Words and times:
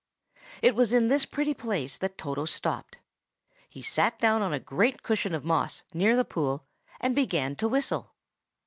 It 0.63 0.73
was 0.73 0.93
in 0.93 1.09
this 1.09 1.27
pretty 1.27 1.53
place 1.53 1.95
that 1.99 2.17
Toto 2.17 2.45
stopped. 2.45 2.97
He 3.69 3.83
sat 3.83 4.17
down 4.17 4.41
on 4.41 4.51
a 4.51 4.59
great 4.59 5.03
cushion 5.03 5.35
of 5.35 5.45
moss 5.45 5.83
near 5.93 6.15
the 6.15 6.25
pool, 6.25 6.65
and 6.99 7.13
began 7.13 7.55
to 7.57 7.69
whistle. 7.69 8.15